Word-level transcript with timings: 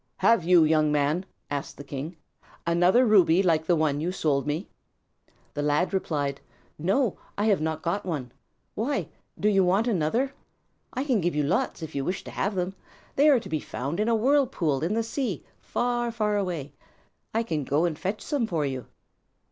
"Have 0.17 0.43
you, 0.43 0.63
young 0.63 0.91
man," 0.91 1.27
asked 1.51 1.77
the 1.77 1.83
king, 1.83 2.17
"another 2.65 3.05
ruby 3.05 3.43
like 3.43 3.67
the 3.67 3.75
one 3.75 4.01
you 4.01 4.11
sold 4.11 4.47
me?" 4.47 4.67
The 5.53 5.61
lad 5.61 5.93
replied: 5.93 6.41
"No, 6.79 7.19
I 7.37 7.45
have 7.45 7.61
not 7.61 7.83
got 7.83 8.03
one. 8.03 8.31
Why, 8.73 9.09
do 9.39 9.47
you 9.47 9.63
want 9.63 9.87
another? 9.87 10.33
I 10.91 11.03
can 11.03 11.21
give 11.21 11.35
you 11.35 11.43
lots, 11.43 11.83
if 11.83 11.93
you 11.93 12.03
wish 12.03 12.23
to 12.23 12.31
have 12.31 12.55
them. 12.55 12.73
They 13.15 13.29
are 13.29 13.39
to 13.39 13.47
be 13.47 13.59
found 13.59 13.99
in 13.99 14.09
a 14.09 14.15
whirlpool 14.15 14.81
in 14.81 14.95
the 14.95 15.03
sea, 15.03 15.45
far, 15.59 16.11
far 16.11 16.35
away. 16.35 16.73
I 17.31 17.43
can 17.43 17.63
go 17.63 17.85
and 17.85 17.95
fetch 17.95 18.23
some 18.23 18.47
for 18.47 18.65
you." 18.65 18.87